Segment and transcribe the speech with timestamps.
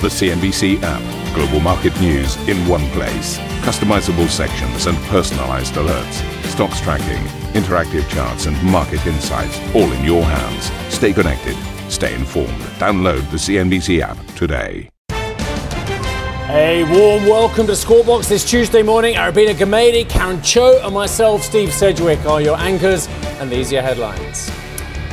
[0.00, 1.34] The CNBC app.
[1.34, 3.36] Global market news in one place.
[3.66, 6.22] Customizable sections and personalized alerts.
[6.44, 7.20] Stocks tracking,
[7.60, 10.70] interactive charts, and market insights all in your hands.
[10.94, 11.56] Stay connected.
[11.90, 12.60] Stay informed.
[12.78, 14.88] Download the CNBC app today.
[15.10, 19.16] A warm welcome to Squawk Box this Tuesday morning.
[19.16, 23.08] Arabile Gumede, Karen Tso, and myself, Steve Sedgwick, are your anchors,
[23.40, 24.48] and these are your headlines.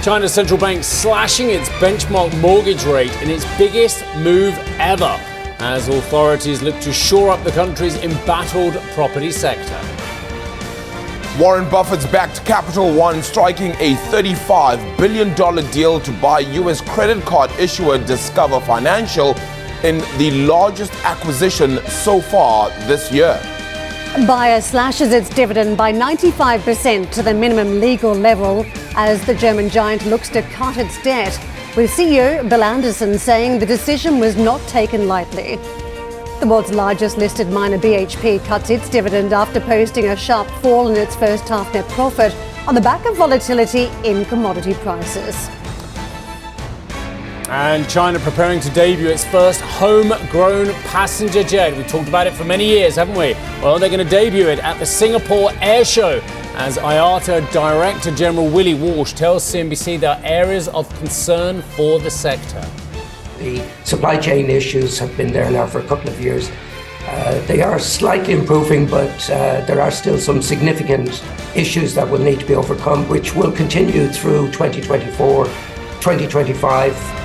[0.05, 5.19] China's central bank slashing its benchmark mortgage rate in its biggest move ever
[5.57, 9.81] as authorities look to shore up the country's embattled property sector.
[11.39, 15.33] Warren Buffett's backed Capital One striking a $35 billion
[15.71, 16.81] deal to buy U.S.
[16.81, 19.29] credit card issuer Discover Financial
[19.83, 23.41] in the largest acquisition so far this year.
[24.23, 28.65] Bayer slashes its dividend by 95% to the minimum legal level
[28.95, 31.37] as the German giant looks to cut its debt,
[31.75, 35.57] with CEO Bill Anderson saying the decision was not taken lightly.
[36.39, 40.95] The world's largest listed miner BHP cuts its dividend after posting a sharp fall in
[40.95, 42.33] its first half net profit
[42.67, 45.49] on the back of volatility in commodity prices.
[47.47, 51.77] And China preparing to debut its first homegrown passenger jet.
[51.77, 53.33] We've talked about it for many years, haven't we?
[53.61, 56.21] Well, they're going to debut it at the Singapore Air Show
[56.55, 62.09] as IATA Director General Willie Walsh tells CNBC there are areas of concern for the
[62.09, 62.65] sector.
[63.37, 66.49] The supply chain issues have been there now for a couple of years.
[67.07, 71.23] Uh, they are slightly improving, but uh, there are still some significant
[71.55, 77.24] issues that will need to be overcome, which will continue through 2024, 2025.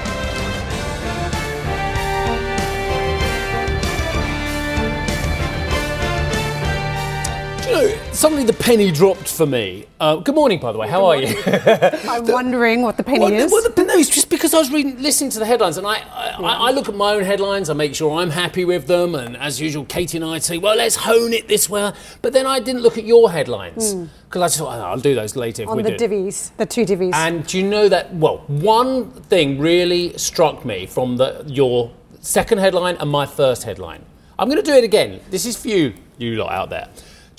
[8.13, 9.87] Suddenly the penny dropped for me.
[9.99, 10.89] Uh, good morning, by the way.
[10.89, 11.41] How are you?
[11.47, 13.53] I'm wondering what the penny well, is.
[13.53, 15.99] Well, the, no, it's just because I was reading, listening to the headlines, and I,
[16.13, 17.71] I, I, I, look at my own headlines.
[17.71, 20.77] I make sure I'm happy with them, and as usual, Katie and I say, "Well,
[20.77, 24.43] let's hone it this way." But then I didn't look at your headlines because mm.
[24.43, 26.09] I just thought, oh, "I'll do those later." On the do.
[26.09, 27.15] divvies, the two divvies.
[27.15, 28.15] And do you know that?
[28.15, 34.05] Well, one thing really struck me from the your second headline and my first headline.
[34.39, 35.21] I'm going to do it again.
[35.31, 36.89] This is for you, you lot out there.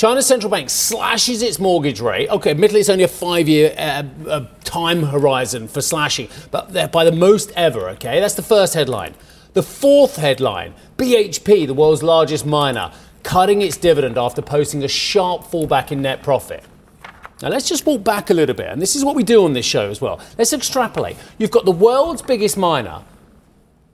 [0.02, 2.28] China's central bank slashes its mortgage rate.
[2.32, 6.88] Okay, admittedly, it's only a five year uh, uh, time horizon for slashing, but they're
[6.88, 8.20] by the most ever, okay?
[8.20, 9.14] That's the first headline.
[9.54, 12.92] The fourth headline BHP, the world's largest miner,
[13.22, 16.64] cutting its dividend after posting a sharp fallback in net profit.
[17.44, 19.54] Now, let's just walk back a little bit, and this is what we do on
[19.54, 20.20] this show as well.
[20.36, 21.16] Let's extrapolate.
[21.38, 23.04] You've got the world's biggest miner.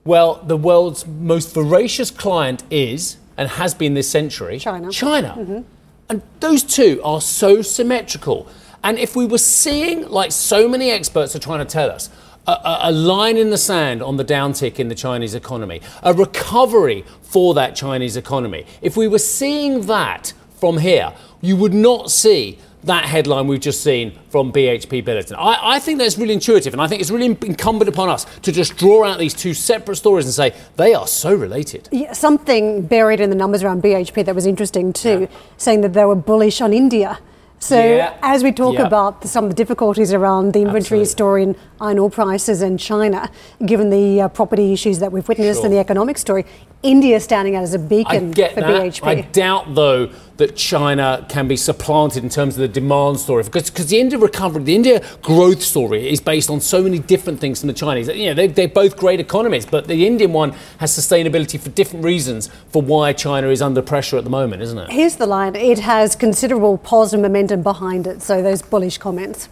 [0.06, 4.90] Well, the world's most voracious client is, and has been this century, China.
[4.90, 5.34] China.
[5.38, 5.77] Mm-hmm.
[6.08, 8.48] And those two are so symmetrical.
[8.82, 12.10] And if we were seeing, like so many experts are trying to tell us,
[12.46, 17.04] a, a, line in the sand on the downtick in the Chinese economy, a recovery
[17.20, 22.58] for that Chinese economy, if we were seeing that from here, you would not see
[22.84, 25.34] that headline we've just seen from BHP Billiton.
[25.36, 28.52] I, I, think that's really intuitive, and I think it's really incumbent upon us to
[28.52, 31.88] just draw out these two separate stories and say they are so related.
[31.90, 35.38] Yeah, something buried in the numbers around BHP that was interesting too, yeah.
[35.56, 37.18] saying that they were bullish on India.
[37.60, 38.16] So yeah.
[38.22, 41.04] as we talk about some of the difficulties around the inventory Absolutely.
[41.06, 43.30] story in iron ore prices in China,
[43.66, 45.66] given the uh, property issues that we've witnessed sure.
[45.66, 46.46] and the economic story,
[46.82, 48.54] India standing out as a beacon for that.
[48.54, 49.06] BHP.
[49.06, 53.68] I doubt, though, that China can be supplanted in terms of the demand story because
[53.68, 57.60] because the India recovery, the India growth story is based on so many different things
[57.60, 58.06] from the Chinese.
[58.06, 62.04] You know, they, they're both great economies, but the Indian one has sustainability for different
[62.04, 64.90] reasons for why China is under pressure at the moment, isn't it?
[64.90, 68.22] Here's the line: it has considerable positive momentum behind it.
[68.22, 69.48] So those bullish comments.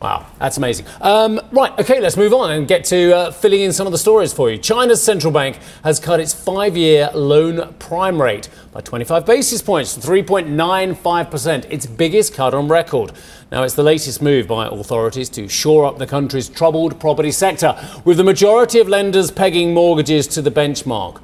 [0.00, 0.84] Wow, that's amazing.
[1.00, 3.98] Um, right, okay, let's move on and get to uh, filling in some of the
[3.98, 4.58] stories for you.
[4.58, 9.94] China's central bank has cut its five year loan prime rate by 25 basis points
[9.94, 13.12] to 3.95%, its biggest cut on record.
[13.50, 17.74] Now, it's the latest move by authorities to shore up the country's troubled property sector,
[18.04, 21.22] with the majority of lenders pegging mortgages to the benchmark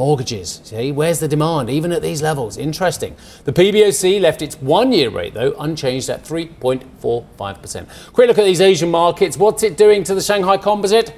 [0.00, 0.62] mortgages.
[0.64, 2.56] See, where's the demand, even at these levels?
[2.56, 3.14] Interesting.
[3.44, 8.12] The PBOC left its one year rate, though, unchanged at 3.45%.
[8.14, 9.36] Quick look at these Asian markets.
[9.36, 11.14] What's it doing to the Shanghai Composite?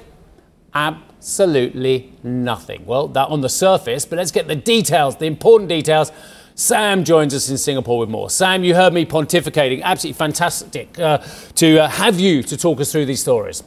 [0.73, 2.85] Absolutely nothing.
[2.85, 6.11] Well, that on the surface, but let's get the details, the important details.
[6.55, 8.29] Sam joins us in Singapore with more.
[8.29, 9.81] Sam, you heard me pontificating.
[9.81, 11.19] Absolutely fantastic uh,
[11.55, 13.63] to uh, have you to talk us through these stories.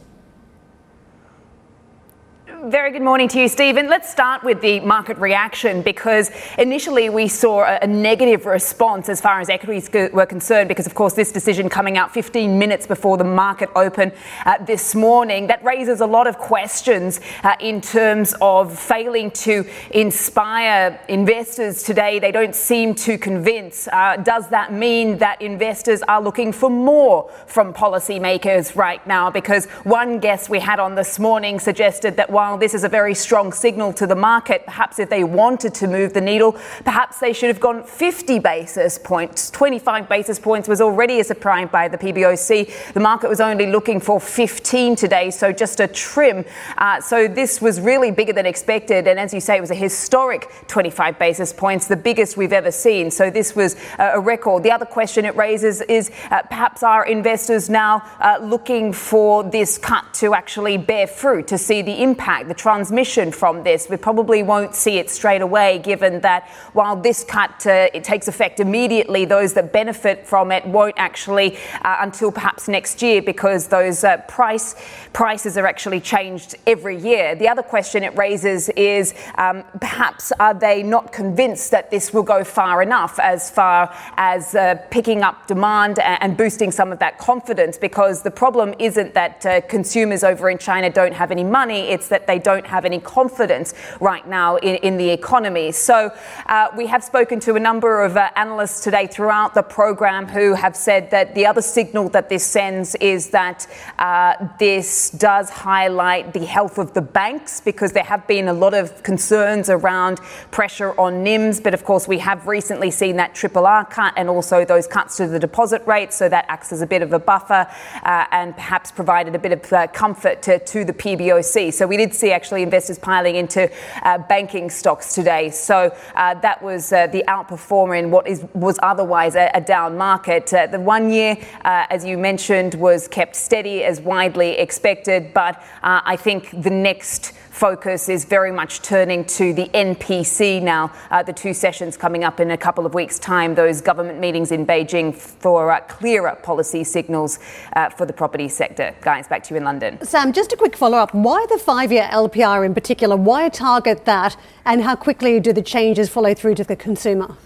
[2.67, 3.87] Very good morning to you, Stephen.
[3.87, 9.41] Let's start with the market reaction because initially we saw a, negative response as far
[9.41, 13.25] as equities were concerned because, of course, this decision coming out 15 minutes before the
[13.25, 14.11] market open
[14.47, 15.47] uh, this morning.
[15.47, 22.19] That raises a lot of questions uh, in terms of failing to inspire investors today.
[22.19, 23.87] They don't seem to convince.
[23.87, 29.31] Uh, does that mean that investors are looking for more from policymakers right now?
[29.31, 33.14] Because one guest we had on this morning suggested that while this is a very
[33.14, 36.53] strong signal to the market, perhaps if they wanted to move the needle,
[36.85, 39.50] perhaps they should have gone 50 basis points.
[39.50, 42.93] 25 basis points was already a surprise by the PBOC.
[42.93, 46.44] The market was only looking for 15 today, so just a trim.
[46.76, 49.06] Uh, so this was really bigger than expected.
[49.06, 52.70] And as you say, it was a historic 25 basis points, the biggest we've ever
[52.70, 53.11] seen.
[53.11, 54.62] So this was a record.
[54.62, 59.79] The other question it raises is uh, perhaps are investors now uh, looking for this
[59.79, 63.88] cut to actually bear fruit, to see the impact, the transmission from this.
[63.88, 68.28] We probably won't see it straight away, given that while this cut uh, it takes
[68.28, 73.69] effect immediately, those that benefit from it won't actually uh, until perhaps next year because
[73.69, 74.75] those uh, price
[75.12, 77.34] prices are actually changed every year.
[77.34, 82.22] The other question it raises is um, perhaps are they not convinced that this will
[82.22, 87.19] go far enough as far as uh, picking up demand and, boosting some of that
[87.19, 87.78] confidence?
[87.78, 92.08] Because the problem isn't that uh, consumers over in China don't have any money, it's
[92.08, 95.73] that they don't have any confidence right now in, in the economy.
[95.73, 96.12] So
[96.47, 100.55] uh, we have spoken to a number of uh, analysts today throughout the program who
[100.55, 103.67] have said that the other signal that this sends is that
[103.99, 108.75] uh, this does highlight the health of the banks because there have been a lot
[108.75, 110.19] of concerns around
[110.50, 111.62] pressure on NIMS.
[111.62, 115.17] But of course, we have recently seen that triple R cut and also those cuts
[115.17, 116.12] to the deposit rate.
[116.12, 117.67] So that acts as a bit of a buffer
[118.03, 121.73] uh, and perhaps provided a bit of uh, comfort to, to the PBOC.
[121.73, 123.70] So we did see actually investors piling into
[124.02, 125.50] uh, banking stocks today.
[125.50, 129.96] So uh, that was uh, the outperformer in what is, was otherwise a, a down
[129.96, 130.52] market.
[130.52, 136.17] Uh, the one year, as you mentioned, was kept steady as widely expected, but I
[136.17, 141.55] think the next focus is very much turning to the NPC now, uh, the two
[141.55, 145.73] sessions coming up in a couple of weeks' time, those government meetings in Beijing for
[145.73, 147.38] uh, clearer policy signals
[147.75, 148.94] uh, for the property sector.
[149.00, 149.99] Guys, back to you in London.
[150.05, 151.14] Sam, just a quick follow up.
[151.14, 153.17] Why the five year LPR in particular?
[153.17, 154.37] Why target that?
[154.67, 157.37] And how quickly do the changes follow through to the consumer?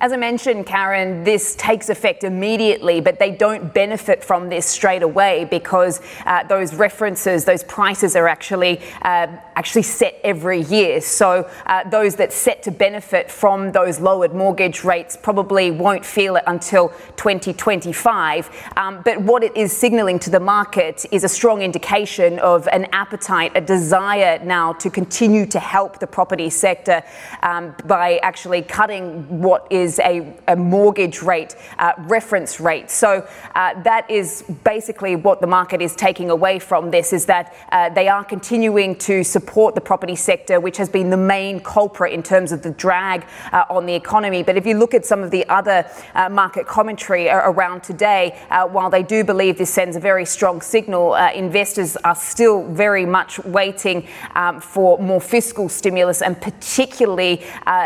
[0.00, 5.02] As I mentioned, Karen, this takes effect immediately, but they don't benefit from this straight
[5.02, 11.00] away because uh, those references, those prices are actually uh, actually set every year.
[11.00, 16.36] So uh, those that set to benefit from those lowered mortgage rates probably won't feel
[16.36, 18.50] it until 2025.
[18.76, 22.86] Um, but what it is signalling to the market is a strong indication of an
[22.92, 27.02] appetite, a desire now to continue to help the property sector
[27.42, 32.90] um, by actually cutting what is is a, a mortgage rate uh, reference rate.
[32.90, 37.54] So uh, that is basically what the market is taking away from this is that
[37.70, 42.12] uh, they are continuing to support the property sector, which has been the main culprit
[42.12, 44.42] in terms of the drag uh, on the economy.
[44.42, 48.66] But if you look at some of the other uh, market commentary around today, uh,
[48.66, 53.38] while they do believe this sends a very strong signal, investors are still very much
[53.44, 57.42] waiting um, for more fiscal stimulus and particularly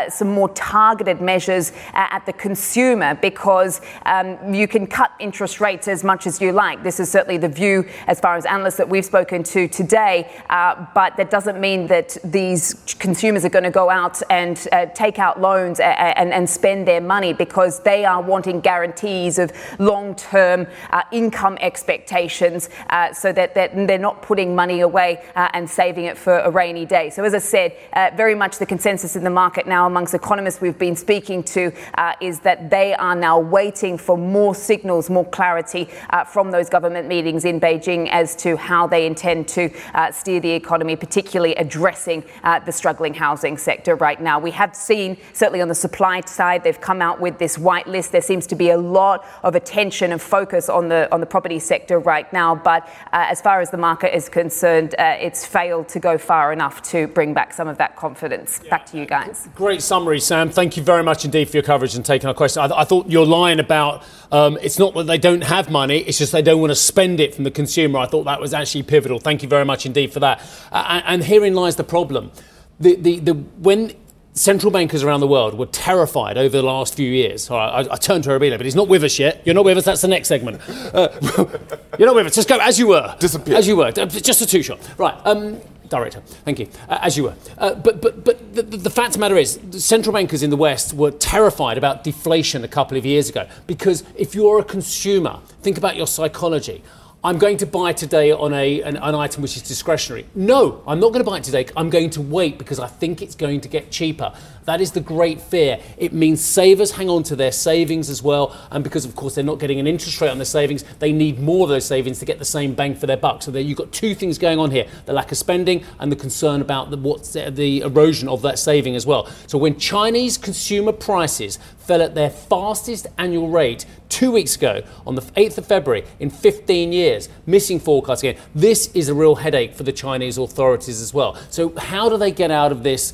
[0.09, 6.03] some more targeted measures at the consumer because um, you can cut interest rates as
[6.03, 6.83] much as you like.
[6.83, 10.85] This is certainly the view as far as analysts that we've spoken to today, uh,
[10.93, 15.19] but that doesn't mean that these consumers are going to go out and uh, take
[15.19, 20.15] out loans and, and, and, spend their money because they are wanting guarantees of long
[20.15, 25.69] term uh, income expectations uh, so that, that, they're not putting money away uh, and
[25.69, 27.09] saving it for a rainy day.
[27.09, 30.59] So, as I said, uh, very much the consensus in the market now amongst economists
[30.61, 35.25] we've been speaking to uh, is that they are now waiting for more signals, more
[35.25, 40.11] clarity uh, from those government meetings in Beijing as to how they intend to uh,
[40.11, 44.39] steer the economy, particularly addressing uh, the struggling housing sector right now.
[44.39, 48.11] We have seen, certainly on the supply side, they've come out with this white list.
[48.11, 51.59] There seems to be a lot of attention and focus on the on the property
[51.59, 55.87] sector right now, but uh, as far as the market is concerned, uh, it's failed
[55.89, 58.59] to go far enough to bring back some of that confidence.
[58.63, 58.69] Yeah.
[58.69, 59.47] Back to you guys.
[59.55, 60.49] Great summary, Sam.
[60.49, 62.63] Thank you very much indeed for your coverage and taking our question.
[62.63, 66.17] I, I thought your line about um, it's not that they don't have money, it's
[66.17, 67.99] just they don't want to spend it from the consumer.
[67.99, 69.19] I thought that was actually pivotal.
[69.19, 70.41] Thank you very much indeed for that.
[70.71, 72.31] Uh, and, and herein lies the problem.
[72.79, 73.93] The, the, the, when
[74.33, 77.51] central bankers around the world were terrified over the last few years.
[77.51, 79.43] All right, I, I turned to Arabile, but he's not with us yet.
[79.45, 79.85] You're not with us.
[79.85, 80.59] That's the next segment.
[80.67, 81.09] Uh,
[81.99, 82.35] you're not with us.
[82.35, 83.15] Just go as you were.
[83.19, 83.57] Disappear.
[83.57, 83.91] As you were.
[83.91, 84.79] Just a two shot.
[84.97, 85.15] Right.
[85.23, 86.67] Um, director, thank you.
[86.87, 87.35] Uh, as you were.
[87.57, 90.57] Uh, but but, but the, the fact of the matter is, central bankers in the
[90.57, 95.39] West were terrified about deflation a couple of years ago because if you're a consumer,
[95.61, 96.83] think about your psychology.
[97.21, 100.25] I'm going to buy today on a, an, an, item which is discretionary.
[100.35, 101.65] No, I'm not going to buy it today.
[101.75, 104.33] I'm going to wait because I think it's going to get cheaper.
[104.63, 105.81] That is the great fear.
[105.97, 108.55] It means savers hang on to their savings as well.
[108.71, 111.41] And because, of course, they're not getting an interest rate on their savings, they need
[111.41, 113.43] more of those savings to get the same bang for their buck.
[113.43, 116.15] So there you've got two things going on here the lack of spending and the
[116.15, 119.27] concern about the, the erosion of that saving as well.
[119.47, 121.59] So when Chinese consumer prices
[121.89, 126.29] fell at their fastest annual rate two weeks ago on the 8th of February in
[126.29, 128.39] 15 years, missing forecasts again.
[128.53, 131.35] This is a real headache for the Chinese authorities as well.
[131.49, 133.13] So, how do they get out of this?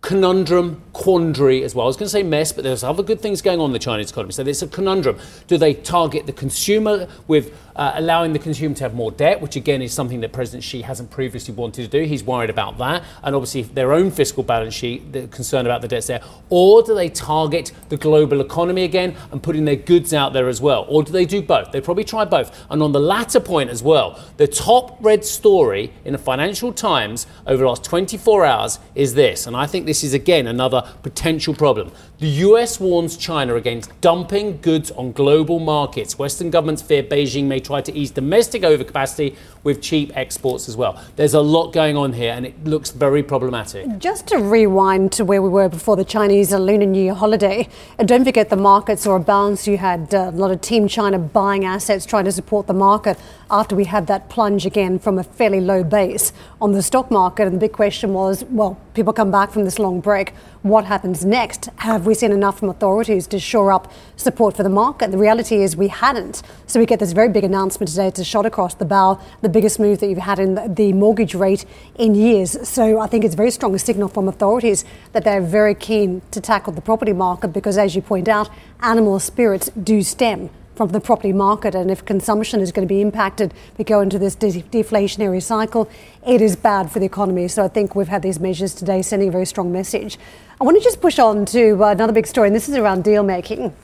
[0.00, 1.86] Conundrum, quandary as well.
[1.86, 3.78] I was going to say mess, but there's other good things going on in the
[3.78, 4.32] Chinese economy.
[4.32, 5.18] So it's a conundrum.
[5.46, 9.56] Do they target the consumer with uh, allowing the consumer to have more debt, which
[9.56, 12.04] again is something that President Xi hasn't previously wanted to do?
[12.06, 13.02] He's worried about that.
[13.22, 16.22] And obviously, their own fiscal balance sheet, they're concerned about the debts there.
[16.48, 20.60] Or do they target the global economy again and putting their goods out there as
[20.60, 20.86] well?
[20.88, 21.72] Or do they do both?
[21.72, 22.56] They probably try both.
[22.70, 27.26] And on the latter point as well, the top read story in the Financial Times
[27.46, 29.46] over the last 24 hours is this.
[29.46, 31.90] And I think this is again another potential problem.
[32.18, 36.18] The US warns China against dumping goods on global markets.
[36.18, 40.98] Western governments fear Beijing may try to ease domestic overcapacity with cheap exports as well.
[41.16, 43.98] There's a lot going on here and it looks very problematic.
[43.98, 47.68] Just to rewind to where we were before the Chinese Lunar New Year holiday,
[47.98, 49.68] don't forget the markets saw a bounce.
[49.68, 53.18] You had uh, a lot of Team China buying assets, trying to support the market
[53.50, 56.32] after we had that plunge again from a fairly low base
[56.62, 57.42] on the stock market.
[57.42, 60.32] And the big question was well, people come back from this long break.
[60.62, 61.66] What happens next?
[61.76, 65.10] Have we seen enough from authorities to shore up support for the market?
[65.10, 66.42] The reality is we hadn't.
[66.66, 68.06] So we get this very big announcement today.
[68.08, 71.34] It's a shot across the bow, the biggest move that you've had in the mortgage
[71.34, 71.64] rate
[71.96, 72.68] in years.
[72.68, 76.40] So I think it's a very strong signal from authorities that they're very keen to
[76.40, 78.48] tackle the property market because, as you point out,
[78.80, 81.74] animal spirits do stem from the property market.
[81.74, 85.88] And if consumption is going to be impacted, we go into this de- deflationary cycle,
[86.26, 87.48] it is bad for the economy.
[87.48, 90.18] So I think we've had these measures today sending a very strong message.
[90.60, 93.04] I want to just push on to uh, another big story, and this is around
[93.04, 93.74] deal making.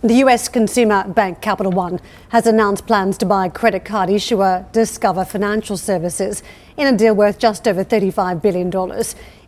[0.00, 5.24] The US consumer bank Capital One has announced plans to buy credit card issuer Discover
[5.24, 6.42] Financial Services
[6.76, 8.70] in a deal worth just over $35 billion.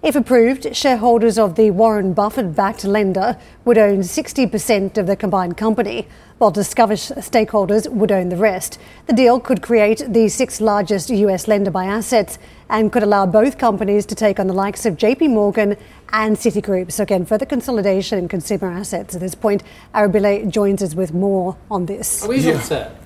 [0.02, 5.59] If approved, shareholders of the Warren Buffett backed lender would own 60% of the combined
[5.59, 8.78] company, while Discover stakeholders would own the rest.
[9.09, 12.38] The deal could create the sixth largest US lender by assets
[12.71, 15.76] and could allow both companies to take on the likes of JP Morgan
[16.14, 16.90] and Citigroup.
[16.92, 19.16] So, again, further consolidation in consumer assets.
[19.16, 19.62] At this point,
[19.95, 22.25] Arabile joins us with more on this.
[22.25, 22.59] Are we yeah.
[22.61, 22.97] set?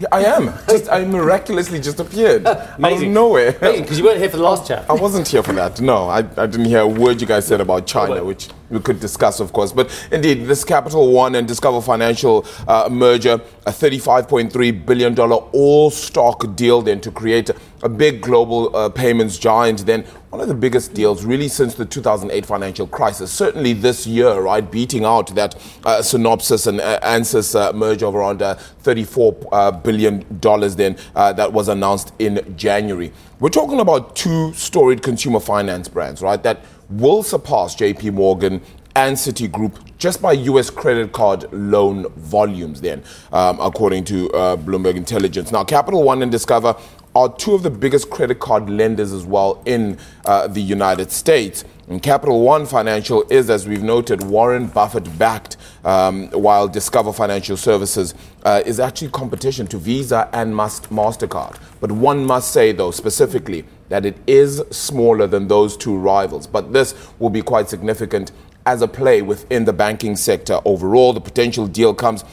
[0.00, 0.46] Yeah, I am.
[0.66, 2.80] Just I miraculously just appeared Amazing.
[2.80, 3.52] out of nowhere.
[3.52, 4.88] Because you weren't here for the last chat.
[4.88, 5.78] I wasn't here for that.
[5.80, 9.00] No, I, I didn't hear a word you guys said about China, which we could
[9.00, 9.72] discuss, of course.
[9.72, 16.56] But indeed, this Capital One and Discover Financial uh, merger, a $35.3 billion all stock
[16.56, 17.50] deal, then to create
[17.82, 21.84] a, big global uh, payments giant, then one of the biggest deals really since the
[21.84, 23.32] 2008 financial crisis.
[23.32, 28.42] Certainly this year, right, beating out that uh, and uh, Ansys uh, merger of around
[28.42, 33.12] uh, $34 uh, then uh, that was announced in January.
[33.40, 38.60] We're talking about two storied consumer finance brands, right, that will surpass JP Morgan
[38.96, 44.96] and Citigroup just by US credit card loan volumes, then, um, according to uh, Bloomberg
[44.96, 45.52] Intelligence.
[45.52, 46.74] Now, Capital One and Discover
[47.14, 51.64] are two of the biggest credit card lenders as well in uh, the United States.
[51.88, 57.56] And Capital One Financial is, as we've noted, Warren Buffett backed, um, while Discover Financial
[57.56, 61.60] Services uh, is actually competition to Visa and MasterCard.
[61.80, 66.46] But one must say, though, specifically, that it is smaller than those two rivals.
[66.46, 68.32] But this will be quite significant
[68.64, 71.12] as a play within the banking sector overall.
[71.12, 72.24] The potential deal comes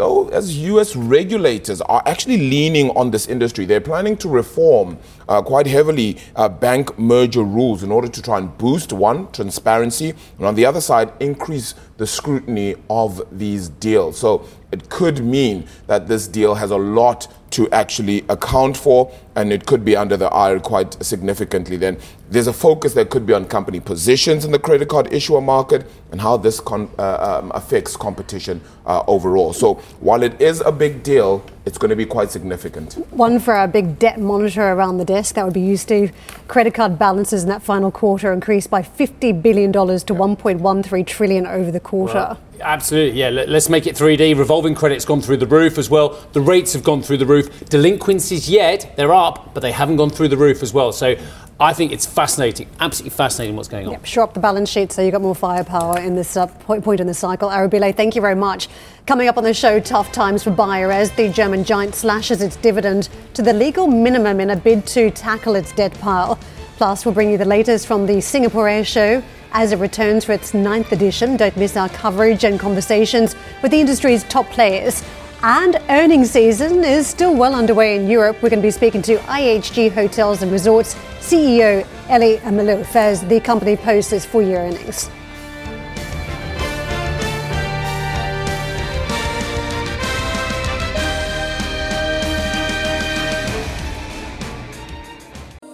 [0.00, 3.66] though, as US regulators are actually leaning on this industry.
[3.66, 4.96] They're planning to reform
[5.28, 10.14] uh, quite heavily uh, bank merger rules in order to try and boost one, transparency,
[10.38, 14.18] and on the other side, increase the scrutiny of these deals.
[14.18, 19.52] So it could mean that this deal has a lot to actually account for and
[19.52, 21.98] it could be under the eye quite significantly, then
[22.30, 25.86] there's a focus that could be on company positions in the credit card issuer market
[26.12, 29.52] and how this con- uh, um, affects competition uh, overall.
[29.52, 32.94] So while it is a big deal, it's going to be quite significant.
[33.10, 36.12] One for our big debt monitor around the desk, that would be you, Steve.
[36.48, 41.70] Credit card balances in that final quarter increased by $50 billion to 1.13 trillion over
[41.70, 42.14] the quarter.
[42.14, 43.28] Well, absolutely, yeah.
[43.28, 44.36] Let's make it 3D.
[44.38, 46.18] Revolving credit's gone through the roof as well.
[46.32, 47.68] The rates have gone through the roof.
[47.68, 50.92] Delinquencies yet, they're up, but they haven't gone through the roof as well.
[50.92, 51.16] So
[51.60, 53.92] I think it's fascinating, absolutely fascinating what's going on.
[53.92, 57.00] Yep, shore up the balance sheet so you've got more firepower in this uh, point
[57.00, 57.50] in the cycle.
[57.50, 58.68] Arabile, thank you very much.
[59.06, 62.56] Coming up on the show, tough times for Bayer as the German giant slashes its
[62.56, 66.38] dividend to the legal minimum in a bid to tackle its debt pile.
[66.78, 69.22] Plus, we'll bring you the latest from the Singapore Air Show
[69.52, 71.36] as it returns for its ninth edition.
[71.36, 75.04] Don't miss our coverage and conversations with the industry's top players.
[75.42, 78.42] And earnings season is still well underway in Europe.
[78.42, 83.40] We're going to be speaking to IHG Hotels and Resorts CEO Elie Maalouf as the
[83.40, 85.08] company posts its full year earnings.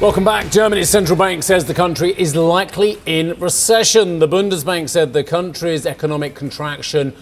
[0.00, 0.50] Welcome back.
[0.50, 4.18] Germany's central bank says the country is likely in recession.
[4.18, 7.14] The Bundesbank said the country's economic contraction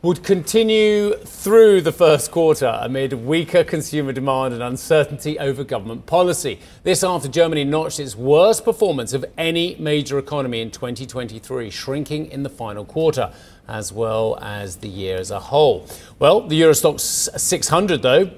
[0.00, 6.60] would continue through the first quarter amid weaker consumer demand and uncertainty over government policy.
[6.82, 12.42] This after Germany notched its worst performance of any major economy in 2023, shrinking in
[12.42, 13.34] the final quarter
[13.68, 15.86] as well as the year as a whole.
[16.18, 18.30] Well, the Euro Stoxx 600 though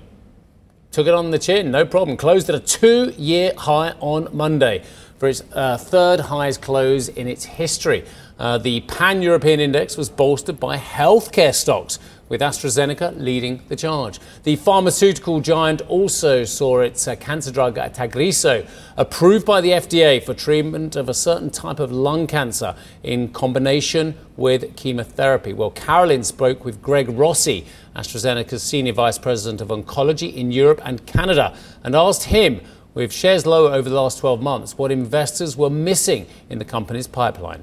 [0.97, 2.17] took it on the chin, no problem.
[2.17, 4.83] Closed at a two year high on Monday
[5.19, 8.03] for its uh, third highest close in its history.
[8.39, 11.99] Uh, the pan European index was bolstered by healthcare stocks,
[12.29, 14.19] with AstraZeneca leading the charge.
[14.43, 20.35] The pharmaceutical giant also saw its uh, cancer drug Tagrisso approved by the FDA for
[20.35, 25.53] treatment of a certain type of lung cancer in combination with chemotherapy.
[25.53, 31.05] Well, Carolin spoke with Greg Rossi, AstraZeneca's senior vice president of oncology in Europe and
[31.07, 32.61] Canada, and asked him,
[32.95, 37.07] with shares lower over the last 12 months, what investors were missing in the company's
[37.07, 37.63] pipeline.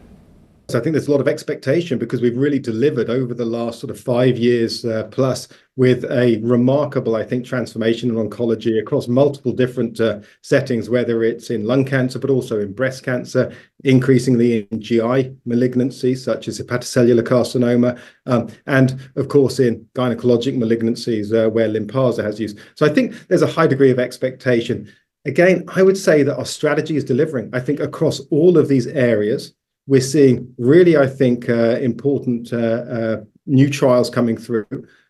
[0.74, 3.80] So I think there's a lot of expectation because we've really delivered over the last
[3.80, 9.08] sort of five years uh, plus with a remarkable, I think, transformation in oncology across
[9.08, 14.68] multiple different uh, settings, whether it's in lung cancer, but also in breast cancer, increasingly
[14.72, 21.52] in GI malignancies such as hepatocellular carcinoma, um, and of course in gynecologic malignancies uh,
[21.52, 22.58] where Lynparza has used.
[22.74, 24.92] So I think there's a high degree of expectation.
[25.26, 27.52] Again, I would say that our strategy is delivering.
[27.54, 29.54] I think across all of these areas,
[29.88, 34.66] we're seeing really, I think, uh, important uh, uh, new trials coming through.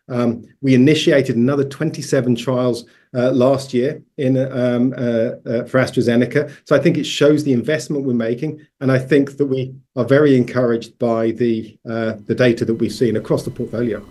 [0.08, 6.52] Um, we initiated another 27 trials last year um, for AstraZeneca.
[6.64, 10.04] So I think it shows the investment we're making, and I think that we are
[10.04, 11.78] very encouraged by the
[12.26, 14.04] data that we've seen across the portfolio.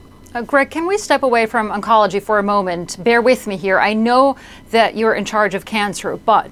[0.47, 2.97] Greg, can we step away from oncology for a moment?
[3.03, 3.79] Bear with me here.
[3.79, 4.35] I know
[4.71, 6.49] that you're in charge of cancer, but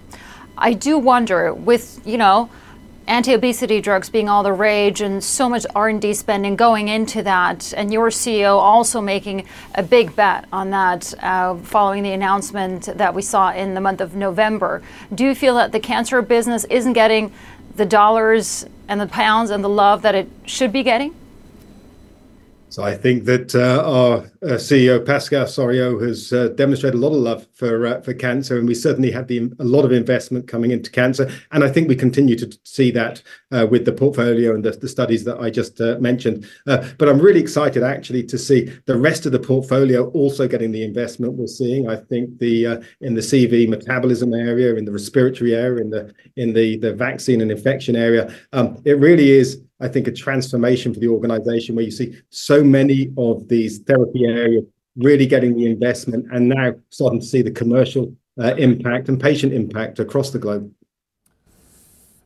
[0.56, 2.48] I do wonder with, you know,
[3.08, 7.74] anti-obesity drugs being all the rage and so much r&d spending going into that.
[7.76, 13.14] And your ceo also making a big bet on that uh, following the announcement that
[13.14, 14.82] we saw in the month of november.
[15.14, 17.34] Do you feel that the cancer business isn't getting
[17.76, 21.16] the dollars and the pounds and the love that it should be getting
[22.72, 27.14] so I think that uh, our uh, CEO Pascal Soriot has uh, demonstrated a lot
[27.14, 30.48] of love for uh, for cancer, and we certainly have the, a lot of investment
[30.48, 31.30] coming into cancer.
[31.52, 34.88] And I think we continue to see that uh, with the portfolio and the, the
[34.88, 36.48] studies that I just uh, mentioned.
[36.66, 40.86] but I'm really excited actually to see the rest of the portfolio also getting the
[40.86, 41.90] investment we're seeing.
[41.90, 46.54] I think the in the CV metabolism area, in the respiratory area, in the in
[46.54, 51.00] the the vaccine and infection area, um, it really is I think, a transformation for
[51.00, 54.64] the organization where you see so many of these therapy areas
[54.98, 59.54] really getting the investment and now starting to see the commercial uh, impact and patient
[59.54, 60.72] impact across the globe.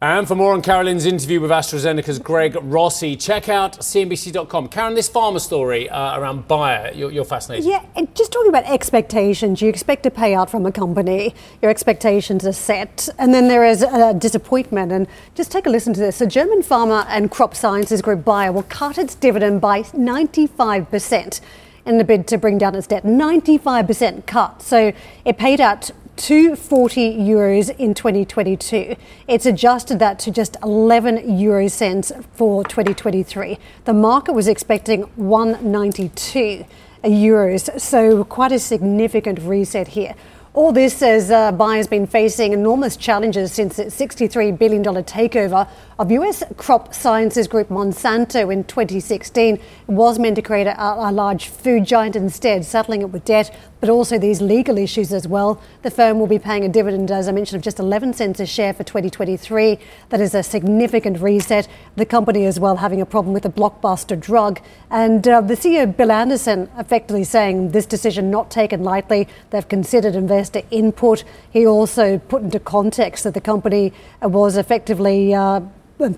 [0.02, 4.68] And for more on Carolin's interview with AstraZeneca's Greg Rossi, check out CNBC.com.
[4.68, 7.66] Karen, this Pharma story uh, around Bayer, you're, you're, fascinated.
[7.66, 7.82] Yeah,
[8.14, 9.62] just talking about expectations.
[9.62, 13.84] You expect a payout from a company, your expectations are set, and then there is
[13.84, 14.92] a disappointment.
[14.92, 16.20] And just take a listen to this.
[16.20, 21.40] The German Pharma and Crop Sciences Group Bayer will cut its dividend by 95%
[21.86, 23.06] in the bid to bring down its debt.
[23.06, 24.62] 95% cut.
[24.62, 24.92] So
[25.24, 28.96] it paid out 240 euros in 2022.
[29.28, 33.58] It's adjusted that to just 11 euro cents for 2023.
[33.86, 36.66] The market was expecting 192
[37.04, 40.16] euros, so quite a significant reset here.
[40.56, 45.68] All this as uh, has been facing enormous challenges since its $63 billion takeover
[46.00, 49.56] of US crop sciences group Monsanto in 2016.
[49.56, 53.54] It was meant to create a, a large food giant instead, settling it with debt
[53.86, 55.62] but also these legal issues as well.
[55.84, 58.46] The firm will be paying a dividend, as I mentioned, of just 11 cents a
[58.48, 59.78] share for 2023.
[60.10, 61.68] That is a significant reset.
[61.96, 64.60] The company as well having a problem with a blockbuster drug.
[64.90, 69.28] And uh, the CEO, Bill Anderson, effectively saying this decision not taken lightly.
[69.52, 71.24] They've considered investor input.
[71.52, 75.34] He also put into context that the company was effectively.
[75.34, 75.62] Uh,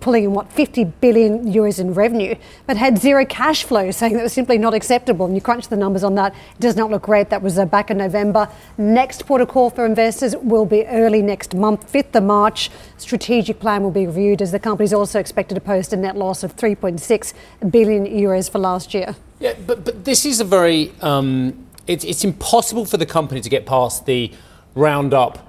[0.02, 2.34] pulling in what 50 billion euros in revenue,
[2.66, 5.28] but had zero cash flow, saying that was simply not acceptable.
[5.28, 7.30] And you crunch the numbers on that, it does not look great.
[7.30, 8.50] That was uh, back in November.
[8.80, 12.72] Next port of call for investors will be early next month, 5th of March.
[12.98, 16.18] Strategic plan will be reviewed as the company is also expected to post a net
[16.18, 17.34] loss of 3.6
[17.70, 19.16] billion euros for last year.
[19.40, 23.50] Yeah, but but this is a very um, it's it's impossible for the company to
[23.50, 24.32] get past the
[24.76, 25.40] Roundup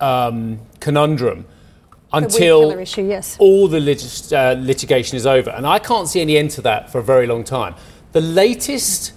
[0.00, 1.46] um, conundrum
[2.12, 3.36] until issue, yes.
[3.38, 5.50] all the lit- uh, litigation is over.
[5.50, 7.74] And I can't see any end to that for a very long time.
[8.12, 9.12] The latest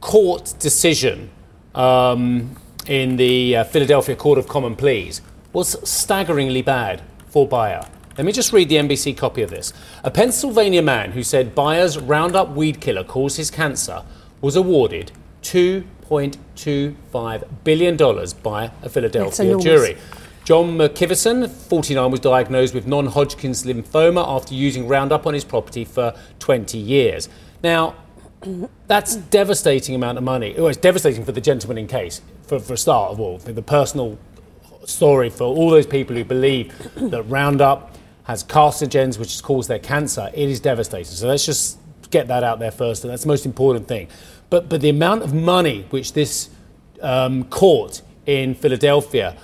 [0.00, 1.30] court decision
[1.74, 2.56] um,
[2.86, 7.86] in the uh, Philadelphia Court of Common Pleas was staggeringly bad for Bayer.
[8.18, 9.72] Let me just read the NBC copy of this.
[10.04, 14.02] A Pennsylvania man who said Bayer's Roundup weed killer causes cancer
[14.40, 15.12] was awarded
[15.46, 17.96] $2.25 billion
[18.42, 19.96] by a Philadelphia jury.
[20.44, 25.84] John McKivison, 49, was diagnosed with non Hodgkin's lymphoma after using Roundup on his property
[25.84, 27.28] for 20 years.
[27.64, 27.96] Now,
[28.86, 30.54] that's devastating amount of money.
[30.56, 33.52] Well, it's devastating for the gentleman in case, for, for a start of all, for
[33.52, 34.18] the personal
[34.84, 39.78] story for all those people who believe that Roundup has carcinogens which has caused their
[39.78, 40.30] cancer.
[40.34, 41.12] It is devastating.
[41.12, 41.78] So let's just
[42.16, 44.08] get that out there first, and that's the most important thing.
[44.48, 46.48] But, but the amount of money which this
[47.02, 49.36] um, court in Philadelphia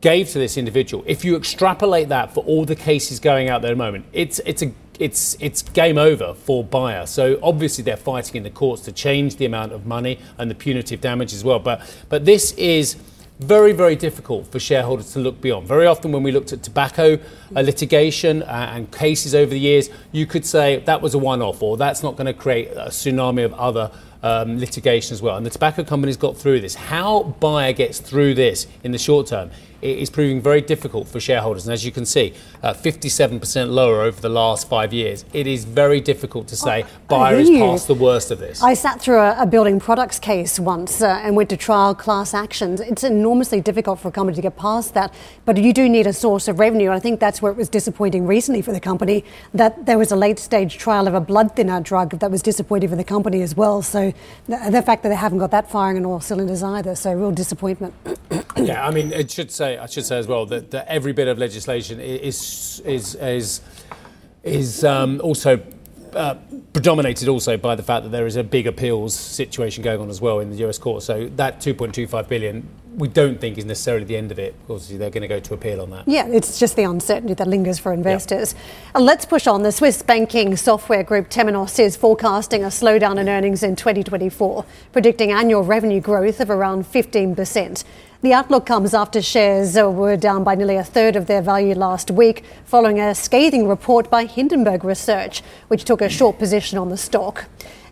[0.00, 3.70] gave to this individual, if you extrapolate that for all the cases going out there
[3.70, 7.06] at the moment, it's it's a it's it's game over for Bayer.
[7.06, 10.54] So obviously they're fighting in the courts to change the amount of money and the
[10.54, 11.58] punitive damage as well.
[11.58, 12.96] But but this is
[13.42, 15.66] very, very difficult for shareholders to look beyond.
[15.66, 17.18] Very often, when we looked at tobacco
[17.54, 21.42] uh, litigation uh, and cases over the years, you could say that was a one
[21.42, 23.90] off or that's not going to create a tsunami of other
[24.22, 25.36] um, litigation as well.
[25.36, 26.74] And the tobacco companies got through this.
[26.74, 29.50] How Bayer gets through this in the short term
[29.82, 31.66] is proving very difficult for shareholders.
[31.66, 35.24] And as you can see, uh, 57% lower over the last five years.
[35.32, 38.62] It is very difficult to say Bayer is past the worst of this.
[38.62, 42.32] I sat through a, a building products case once uh, and went to trial class
[42.32, 42.80] actions.
[42.80, 45.12] It's enormously difficult for a company to get past that,
[45.44, 46.90] but you do need a source of revenue.
[46.90, 50.16] I think that's where it was disappointing recently for the company that there was a
[50.16, 53.56] late stage trial of a blood thinner drug that was disappointing for the company as
[53.56, 53.82] well.
[53.82, 54.12] So
[54.46, 57.32] the, the fact that they haven't got that firing on all cylinders either, so real
[57.32, 57.94] disappointment.
[58.56, 61.28] yeah, I mean, it should say I should say as well that, that every bit
[61.28, 63.60] of legislation is is is
[64.42, 65.60] is um, also
[66.14, 66.34] uh,
[66.72, 70.20] predominated also by the fact that there is a big appeals situation going on as
[70.20, 71.02] well in the US court.
[71.02, 74.54] So that 2.25 billion, we don't think is necessarily the end of it.
[74.62, 76.06] Obviously, they're going to go to appeal on that.
[76.06, 78.54] Yeah, it's just the uncertainty that lingers for investors.
[78.54, 79.00] Yeah.
[79.00, 79.62] Uh, let's push on.
[79.62, 85.32] The Swiss banking software group Temenos is forecasting a slowdown in earnings in 2024, predicting
[85.32, 87.84] annual revenue growth of around 15 percent.
[88.22, 92.08] The outlook comes after shares were down by nearly a third of their value last
[92.08, 96.96] week, following a scathing report by Hindenburg Research, which took a short position on the
[96.96, 97.46] stock.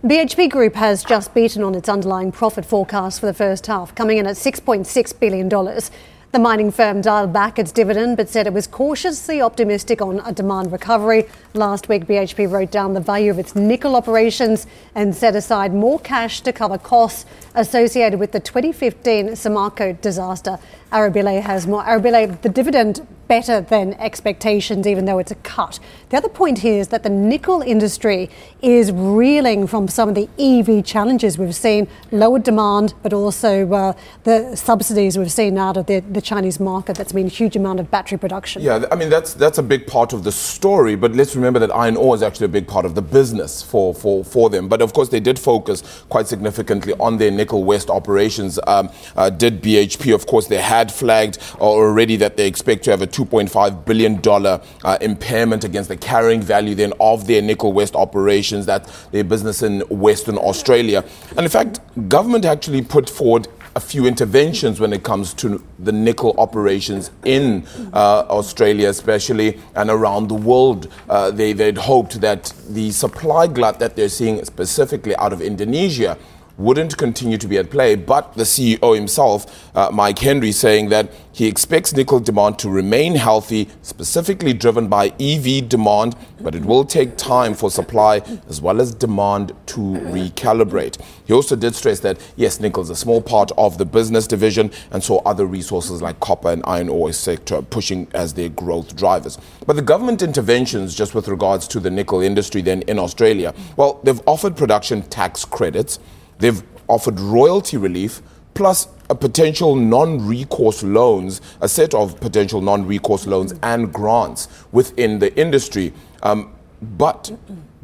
[0.05, 4.19] BHP Group has just beaten on its underlying profit forecast for the first half, coming
[4.19, 5.49] in at $6.6 billion.
[5.49, 10.31] The mining firm dialed back its dividend but said it was cautiously optimistic on a
[10.31, 15.35] demand recovery Last week, BHP wrote down the value of its nickel operations and set
[15.35, 20.61] aside more cash to cover costs associated with the 2015 Samarco disaster.
[20.93, 21.83] Arabile has more.
[21.83, 25.79] Arabile, the dividend better than expectations, even though it's a cut.
[26.09, 28.29] The other point here is that the nickel industry
[28.61, 33.93] is reeling from some of the EV challenges we've seen, lower demand, but also uh,
[34.25, 36.97] the subsidies we've seen out of the, the Chinese market.
[36.97, 38.63] That's been a huge amount of battery production.
[38.63, 40.97] Yeah, I mean that's that's a big part of the story.
[40.97, 43.95] But let's remember that iron ore is actually a big part of the business for
[43.95, 44.69] for, for them.
[44.69, 48.59] But of course, they did focus quite significantly on their nickel west operations.
[48.67, 50.15] Um, uh, did BHP?
[50.15, 54.99] Of course, they had flagged already that they expect to have a $2.5 billion uh,
[55.01, 59.81] impairment against the carrying value then of their Nickel West operations, that their business in
[59.89, 61.05] Western Australia.
[61.31, 63.49] And in fact, government actually put forward
[63.81, 69.89] a few interventions when it comes to the nickel operations in uh, Australia, especially and
[69.89, 70.93] around the world.
[71.09, 76.19] Uh, they, they'd hoped that the supply glut that they're seeing specifically out of Indonesia
[76.61, 77.95] wouldn't continue to be at play.
[77.95, 83.15] But the CEO himself, uh, Mike Henry, saying that he expects nickel demand to remain
[83.15, 88.81] healthy, specifically driven by EV demand, but it will take time for supply as well
[88.81, 91.01] as demand to recalibrate.
[91.25, 94.71] He also did stress that, yes, nickel is a small part of the business division,
[94.91, 99.39] and so other resources like copper and iron ore sector pushing as their growth drivers.
[99.67, 104.01] But the government interventions, just with regards to the nickel industry then in Australia, well,
[104.05, 105.99] they've offered production tax credits.
[106.41, 108.23] They've offered royalty relief
[108.55, 115.35] plus a potential non-recourse loans, a set of potential non-recourse loans and grants within the
[115.39, 115.93] industry.
[116.23, 117.33] Um, but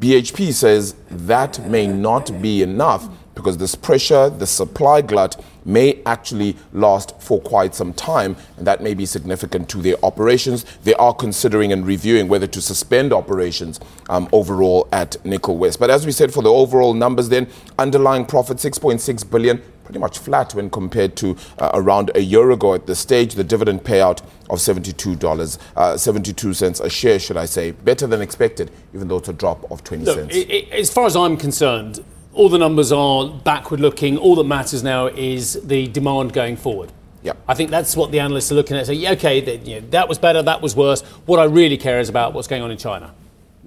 [0.01, 6.57] BHP says that may not be enough because this pressure, the supply glut, may actually
[6.73, 10.65] last for quite some time, and that may be significant to their operations.
[10.85, 15.79] They are considering and reviewing whether to suspend operations um, overall at Nickel West.
[15.79, 17.49] But as we said, for the overall numbers, then
[17.79, 19.61] underlying profit 6.6 billion.
[19.85, 23.35] Pretty much flat when compared to uh, around a year ago at this stage.
[23.35, 27.71] The dividend payout of $72, uh, 72 cents a share, should I say.
[27.71, 30.35] Better than expected, even though it's a drop of 20 Look, cents.
[30.35, 32.05] it, it, as far as I'm concerned,
[32.37, 34.19] all the numbers are backward looking.
[34.19, 36.93] All that matters now is the demand going forward.
[37.23, 37.39] Yep.
[37.49, 38.87] I think that's what the analysts are looking at.
[38.87, 41.01] Say, yeah, okay, that, you know, that was better, that was worse.
[41.25, 43.13] What I really care is about what's going on in China.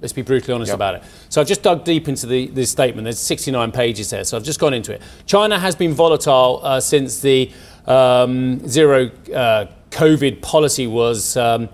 [0.00, 0.76] Let's be brutally honest Yep.
[0.76, 1.02] about it.
[1.28, 3.04] So I've just dug deep into the, this statement.
[3.04, 5.02] There's 69 pages there, so I've just gone into it.
[5.26, 7.50] China has been volatile uh, since the
[7.86, 11.68] um, zero uh, COVID policy was um,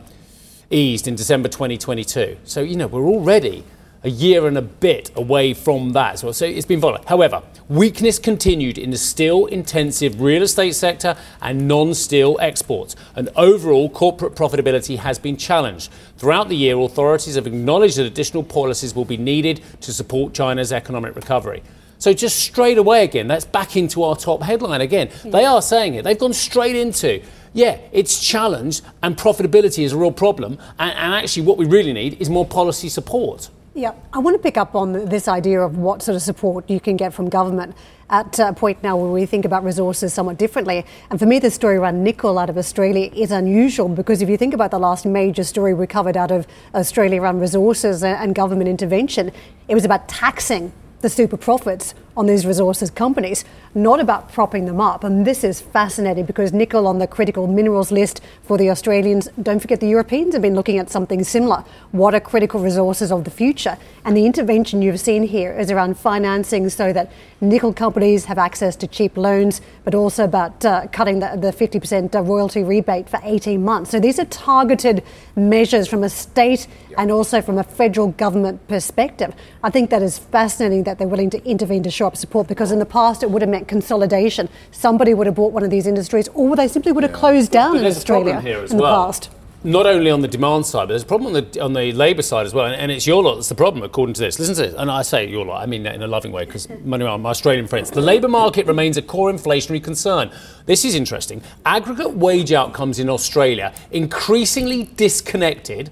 [0.70, 2.38] eased in December 2022.
[2.44, 3.62] So, you know, we're already
[4.06, 6.20] a year and a bit away from that.
[6.20, 7.06] So, so it's been volatile.
[7.08, 12.94] However, weakness continued in the steel intensive real estate sector and non steel exports.
[13.16, 15.90] And overall, corporate profitability has been challenged.
[16.18, 20.72] Throughout the year, authorities have acknowledged that additional policies will be needed to support China's
[20.72, 21.62] economic recovery.
[21.98, 25.08] So just straight away again, that's back into our top headline again.
[25.08, 25.30] Hmm.
[25.30, 26.04] They are saying it.
[26.04, 27.22] They've gone straight into,
[27.54, 30.58] yeah, it's challenged and profitability is a real problem.
[30.78, 33.50] And, and actually, what we really need is more policy support.
[33.76, 36.80] Yeah, I want to pick up on this idea of what sort of support you
[36.80, 37.76] can get from government
[38.08, 40.86] at a point now where we think about resources somewhat differently.
[41.10, 44.38] And for me, the story around nickel out of Australia is unusual because if you
[44.38, 48.70] think about the last major story we covered out of Australia around resources and government
[48.70, 49.30] intervention,
[49.68, 54.80] it was about taxing the super profits on these resources companies, not about propping them
[54.80, 55.04] up.
[55.04, 59.60] And this is fascinating because nickel on the critical minerals list for the Australians, don't
[59.60, 61.64] forget the Europeans have been looking at something similar.
[61.92, 63.76] What are critical resources of the future?
[64.04, 68.76] And the intervention you've seen here is around financing so that nickel companies have access
[68.76, 73.62] to cheap loans, but also about uh, cutting the, the 50% royalty rebate for 18
[73.62, 73.90] months.
[73.90, 75.02] So these are targeted
[75.34, 79.34] measures from a state and also from a federal government perspective.
[79.62, 82.72] I think that is fascinating that they're willing to intervene to show up support because
[82.72, 84.48] in the past it would have meant consolidation.
[84.70, 87.72] Somebody would have bought one of these industries or they simply would have closed down
[87.72, 89.06] But in Australia problem here as in the well.
[89.06, 89.30] past.
[89.64, 92.22] Not only on the demand side, but there's a problem on the on the labour
[92.22, 94.38] side as well, and, and it's your lot that's the problem, according to this.
[94.38, 96.44] Listen to this, and I say your lot, I mean that in a loving way,
[96.44, 97.90] because my Australian friends.
[97.90, 100.30] The labour market remains a core inflationary concern.
[100.66, 101.42] This is interesting.
[101.64, 105.90] Aggregate wage outcomes in Australia increasingly disconnected.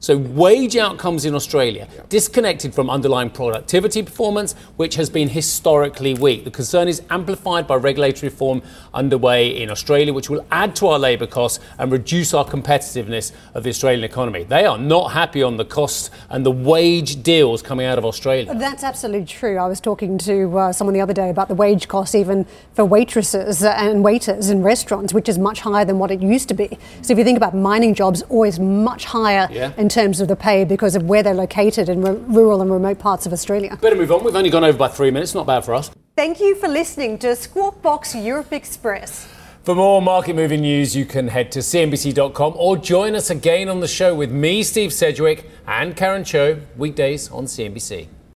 [0.00, 6.44] So, wage outcomes in Australia disconnected from underlying productivity performance, which has been historically weak.
[6.44, 8.62] The concern is amplified by regulatory reform
[8.94, 13.64] underway in Australia, which will add to our labour costs and reduce our competitiveness of
[13.64, 14.44] the Australian economy.
[14.44, 18.54] They are not happy on the costs and the wage deals coming out of Australia.
[18.54, 19.58] That's absolutely true.
[19.58, 22.84] I was talking to uh, someone the other day about the wage costs, even for
[22.84, 26.78] waitresses and waiters in restaurants, which is much higher than what it used to be.
[27.02, 29.72] So if you think about mining jobs, always much higher Yeah.
[29.88, 32.70] In in terms of the pay because of where they're located in r- rural and
[32.70, 33.74] remote parts of Australia.
[33.80, 34.22] Better move on.
[34.22, 35.34] We've only gone over by three minutes.
[35.34, 35.90] Not bad for us.
[36.14, 39.26] Thank you for listening to Squawk Box Europe Express.
[39.62, 43.80] For more market moving news, you can head to CNBC.com or join us again on
[43.80, 48.08] the show with me, Steve Sedgwick, and Karen Tso, weekdays on CNBC.